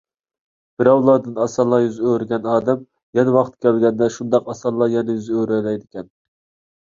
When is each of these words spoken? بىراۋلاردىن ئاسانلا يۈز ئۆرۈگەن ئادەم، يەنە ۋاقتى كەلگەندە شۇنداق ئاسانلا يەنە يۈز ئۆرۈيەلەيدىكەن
بىراۋلاردىن 0.81 1.35
ئاسانلا 1.43 1.79
يۈز 1.83 1.99
ئۆرۈگەن 2.11 2.47
ئادەم، 2.53 2.81
يەنە 3.19 3.35
ۋاقتى 3.37 3.61
كەلگەندە 3.67 4.09
شۇنداق 4.15 4.49
ئاسانلا 4.55 4.87
يەنە 4.97 5.17
يۈز 5.19 5.29
ئۆرۈيەلەيدىكەن 5.37 6.09